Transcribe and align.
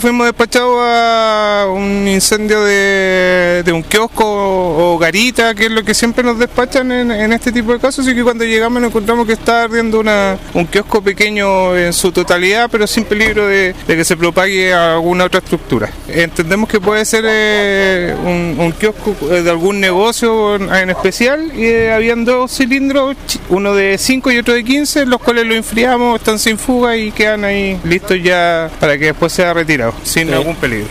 Fuimos 0.00 0.28
despachados 0.28 0.78
a 0.80 1.66
un 1.68 1.97
incendio 2.18 2.64
de, 2.64 3.72
un 3.72 3.82
kiosco 3.82 4.24
o 4.26 4.98
garita, 4.98 5.54
que 5.54 5.66
es 5.66 5.70
lo 5.70 5.84
que 5.84 5.94
siempre 5.94 6.24
nos 6.24 6.38
despachan 6.38 6.90
en, 6.90 7.32
este 7.32 7.52
tipo 7.52 7.72
de 7.72 7.78
casos, 7.78 8.06
y 8.08 8.14
que 8.14 8.24
cuando 8.24 8.44
llegamos 8.44 8.82
nos 8.82 8.90
encontramos 8.90 9.26
que 9.26 9.34
está 9.34 9.62
ardiendo 9.62 10.00
una, 10.00 10.36
un 10.54 10.66
kiosco 10.66 11.00
pequeño 11.00 11.76
en 11.76 11.92
su 11.92 12.10
totalidad, 12.10 12.68
pero 12.70 12.86
sin 12.86 13.04
peligro 13.04 13.46
de, 13.46 13.74
que 13.86 14.04
se 14.04 14.16
propague 14.16 14.72
a 14.72 14.94
alguna 14.94 15.24
otra 15.24 15.38
estructura. 15.38 15.90
Entendemos 16.08 16.68
que 16.68 16.80
puede 16.80 17.04
ser 17.04 17.24
eh, 17.26 18.16
un, 18.24 18.72
kiosco 18.72 19.14
de 19.28 19.48
algún 19.48 19.80
negocio 19.80 20.56
en 20.56 20.90
especial, 20.90 21.52
y 21.54 21.66
eh, 21.66 21.92
habían 21.92 22.24
dos 22.24 22.50
cilindros, 22.56 23.16
uno 23.48 23.74
de 23.74 23.96
5 23.96 24.32
y 24.32 24.38
otro 24.38 24.54
de 24.54 24.64
15, 24.64 25.06
los 25.06 25.20
cuales 25.20 25.46
lo 25.46 25.54
enfriamos, 25.54 26.18
están 26.18 26.38
sin 26.38 26.58
fuga 26.58 26.96
y 26.96 27.12
quedan 27.12 27.44
ahí 27.44 27.78
listos 27.84 28.18
ya 28.22 28.70
para 28.80 28.98
que 28.98 29.06
después 29.06 29.32
sea 29.32 29.54
retirado 29.54 29.94
sin 30.02 30.32
algún 30.32 30.56
peligro. 30.56 30.86